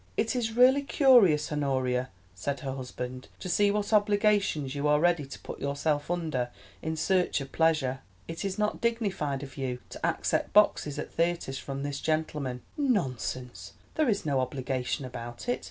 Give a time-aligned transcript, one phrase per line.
[0.17, 5.25] "It is really curious, Honoria," said her husband, "to see what obligations you are ready
[5.27, 6.49] to put yourself under
[6.81, 7.99] in search of pleasure.
[8.27, 13.73] It is not dignified of you to accept boxes at theatres from this gentleman." "Nonsense.
[13.93, 15.59] There is no obligation about it.